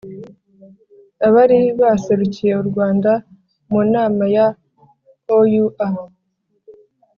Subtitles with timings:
[1.27, 3.11] abari baserukiye u rwanda
[3.71, 4.45] mu nama ya
[5.37, 5.87] oua